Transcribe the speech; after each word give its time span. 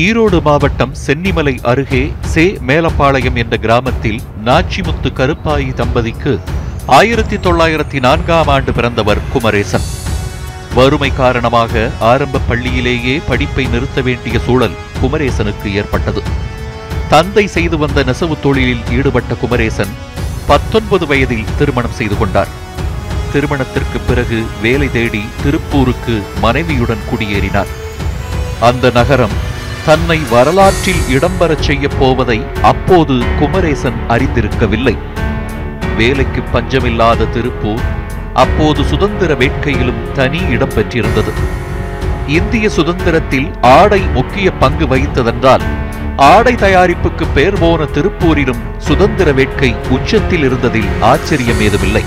ஈரோடு 0.00 0.42
மாவட்டம் 0.42 0.94
சென்னிமலை 1.06 1.58
அருகே 1.62 2.12
சே 2.20 2.58
மேலப்பாளையம் 2.66 3.34
என்ற 3.34 3.56
கிராமத்தில் 3.56 4.20
நாச்சிமுத்து 4.44 5.08
கருப்பாயி 5.18 5.74
தம்பதிக்கு 5.74 6.40
ஆயிரத்தி 6.86 7.36
தொள்ளாயிரத்தி 7.36 8.00
நான்காம் 8.00 8.46
ஆண்டு 8.46 8.72
பிறந்தவர் 8.72 9.20
குமரேசன். 9.32 9.84
வறுமை 10.74 11.14
காரணமாக 11.16 11.90
ஆரம்ப 12.00 12.40
பள்ளியிலேயே 12.48 13.20
படிப்பை 13.28 13.66
நிறுத்த 13.66 14.00
வேண்டிய 14.00 14.38
சூழல் 14.38 14.78
குமரேசனுக்கு 15.02 15.74
ஏற்பட்டது. 15.74 16.22
தந்தை 17.08 17.46
செய்து 17.46 17.78
வந்த 17.78 18.02
நெசவு 18.02 18.40
தொழிலில் 18.40 18.84
ஈடுபட்ட 18.90 19.34
குமரேசன் 19.34 19.94
பத்தொன்பது 20.46 21.06
வயதில் 21.06 21.46
திருமணம் 21.58 21.98
செய்து 22.00 22.18
கொண்டார். 22.18 22.48
திருமணத்திற்கு 23.32 23.98
பிறகு 23.98 24.42
வேலை 24.62 24.90
தேடி 24.90 25.24
திருப்பூருக்கு 25.44 26.22
மனைவியுடன் 26.40 27.08
குடியேறினார். 27.12 27.72
அந்த 28.60 28.90
நகரம் 28.90 29.50
தன்னை 29.86 30.18
வரலாற்றில் 30.30 31.00
இடம்பெறச் 31.10 31.62
செய்யப் 31.62 31.96
போவதை 31.98 32.42
அப்போது 32.62 33.14
குமரேசன் 33.38 33.98
அறிந்திருக்கவில்லை. 34.08 34.96
வேலைக்கு 35.96 36.42
பஞ்சமில்லாத 36.52 37.30
திருப்பூர் 37.30 37.82
அப்போது 38.32 38.84
சுதந்திர 38.84 39.34
வேட்கையிலும் 39.34 40.12
தனி 40.12 40.40
இடம் 40.50 40.74
பெற்றிருந்தது. 40.74 41.32
இந்திய 42.26 42.68
சுதந்திரத்தில் 42.68 43.48
ஆடை 43.60 44.00
முக்கிய 44.14 44.52
பங்கு 44.52 44.86
வகித்ததென்றால் 44.86 45.64
ஆடை 46.16 46.54
தயாரிப்புக்கு 46.54 47.26
பேர் 47.34 47.58
போன 47.58 47.84
திருப்பூரிலும் 47.84 48.62
சுதந்திர 48.78 49.32
வேட்கை 49.32 49.74
உச்சத்தில் 49.90 50.44
இருந்ததில் 50.44 50.88
ஆச்சரியம் 51.00 51.60
ஏதுமில்லை 51.60 52.04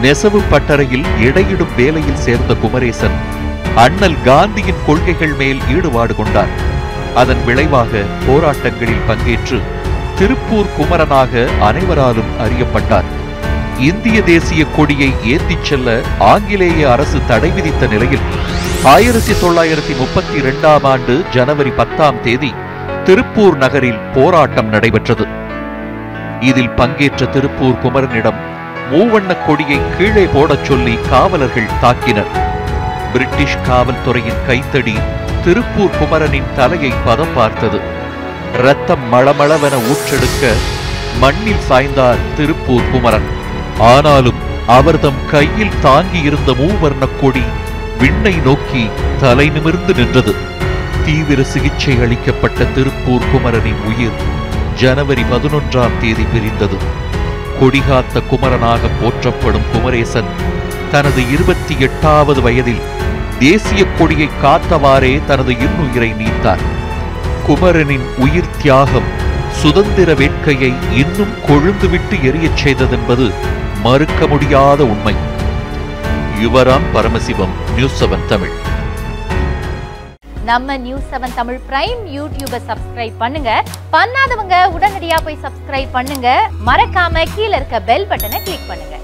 நெசவு 0.00 0.40
பட்டறையில் 0.50 1.06
இடையிடும் 1.20 1.74
வேலையில் 1.76 2.22
சேர்ந்த 2.26 2.54
குமரேசன் 2.54 3.18
அண்ணல் 3.76 4.22
காந்தியின் 4.24 4.84
கொள்கைகள் 4.86 5.34
மேல் 5.38 5.58
ஈடுபாடு 5.70 6.14
கொண்டார். 6.14 6.48
அதன் 7.14 7.44
விளைவாக 7.44 7.88
போராட்டங்களில் 8.28 9.06
பங்கேற்று 9.08 9.60
திருப்பூர் 10.18 10.66
குமரனாக 10.76 11.48
அனைவராலும் 11.60 12.30
அறியப்பட்டார். 12.40 13.04
இந்திய 13.78 14.22
தேசிய 14.22 14.64
கொடியை 14.76 15.14
ஏந்திச் 15.24 15.64
செல்ல 15.64 16.00
ஆங்கிலேய 16.18 16.92
அரசு 16.92 17.18
தடை 17.26 17.50
விதித்த 17.50 17.86
நிலையில் 17.86 18.20
ஆயிரத்தி 18.84 19.32
தொள்ளாயிரத்தி 19.32 19.96
முப்பத்தி 19.98 20.38
இரண்டாம் 20.38 20.84
ஆண்டு 20.84 21.24
ஜனவரி 21.30 21.70
பத்தாம் 21.70 22.22
தேதி 22.22 22.54
திருப்பூர் 23.04 23.56
நகரில் 23.56 23.98
போராட்டம் 23.98 24.68
நடைபெற்றது. 24.68 25.26
இதில் 26.40 26.70
பங்கேற்ற 26.70 27.26
திருப்பூர் 27.26 27.78
குமரனிடம் 27.78 28.56
மூவண்ணக் 28.92 29.46
கொடியை 29.46 29.80
கீழே 29.98 30.28
போடச் 30.34 30.64
சொல்லி 30.64 30.98
காவலர்கள் 31.10 31.70
தாக்கினர். 31.82 32.47
பிரிட்டிஷ் 33.12 33.58
காவல்துறையின் 33.68 34.42
கைத்தடி 34.46 34.94
திருப்பூர் 35.44 35.96
குமரனின் 35.98 36.48
தலையை 36.56 36.92
பதம் 37.04 37.34
பார்த்தது 37.34 37.80
ரத்தம் 38.54 39.12
மளமளவென 39.12 39.74
ஊற்றெடுக்க 39.90 40.52
மண்ணில் 41.20 41.64
சாய்ந்தார் 41.68 42.18
திருப்பூர் 42.36 42.90
குமரன். 42.92 43.28
ஆனாலும் 43.78 44.40
அவர்தம் 44.66 45.20
கையில் 45.30 45.78
தாங்கி 45.80 46.20
இருந்த 46.20 46.54
கொடி 47.20 47.42
விண்ணை 47.98 48.34
நோக்கி 48.42 48.88
தலை 49.20 49.48
நிமிர்ந்து 49.50 49.94
நின்றது. 49.94 50.34
தீவிர 51.04 51.42
சிகிச்சை 51.42 52.00
அளிக்கப்பட்ட 52.00 52.64
திருப்பூர் 52.64 53.28
குமரனின் 53.32 53.82
உயிர் 53.86 54.18
ஜனவரி 54.74 55.22
பதினொன்றாம் 55.22 55.98
தேதி 56.00 56.26
பிரிந்தது. 56.32 56.76
கொடிகாத்த 57.60 58.22
குமரனாக 58.30 58.80
போற்றப்படும் 59.02 59.68
குமரேசன் 59.72 60.30
தனது 60.90 61.30
இருபத்தி 61.30 61.74
எட்டாவது 61.78 62.42
வயதில் 62.42 62.82
தேசிய 63.40 63.84
கொடியை 63.98 64.28
காத்தவாறே 64.42 65.24
தனது 65.26 65.52
இன்னுயிரை 65.52 66.16
நீத்தார். 66.16 66.62
குமரனின் 67.46 68.06
உயிர் 68.16 68.56
தியாகம் 68.62 69.08
சுதந்திர 69.50 70.12
வேட்கையை 70.12 70.72
இன்னும் 70.92 71.34
கொழுந்துவிட்டு 71.46 72.16
எரியச் 72.30 72.60
செய்ததென்பது 72.64 73.32
மறுக்க 73.82 74.26
முடியாத 74.26 74.84
உண்மை. 74.84 75.14
Yuvaram 76.42 76.88
Paramasivam 76.94 77.54
news 77.74 78.04
seven 78.04 78.26
Tamil. 78.26 78.54
நம்ம 80.44 80.76
நியூஸ் 80.76 81.08
செவன் 81.10 81.34
தமிழ் 81.34 81.60
பிரைம் 81.70 82.04
யூடியூபை 82.18 82.60
சப்ஸ்கிரைப் 82.68 83.18
பண்ணுங்க. 83.18 83.62
பண்ணாதவங்க 83.92 84.56
உடனடியா 84.78 85.16
போய் 85.24 85.42
சப்ஸ்கிரைப் 85.42 85.88
பண்ணுங்க. 85.92 86.50
மறக்காம 86.66 87.24
கீழ 87.36 87.50
இருக்க 87.56 87.80
பெல் 87.80 88.06
பட்டனை 88.10 88.40
கிளிக் 88.42 88.68
பண்ணுங்க. 88.68 88.97